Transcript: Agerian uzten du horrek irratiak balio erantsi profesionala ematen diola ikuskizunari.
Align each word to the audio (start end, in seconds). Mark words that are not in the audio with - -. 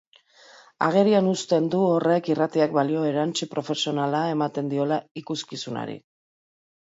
Agerian 0.85 1.27
uzten 1.31 1.67
du 1.75 1.81
horrek 1.89 2.29
irratiak 2.35 2.73
balio 2.77 3.03
erantsi 3.09 3.49
profesionala 3.53 4.23
ematen 4.37 4.71
diola 4.71 4.97
ikuskizunari. 5.23 5.99